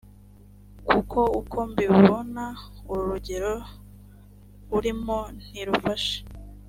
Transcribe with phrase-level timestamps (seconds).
[0.87, 2.45] kuko uko mbibona,
[2.91, 3.51] uru rugendo
[4.77, 6.15] urimo ntirufashe.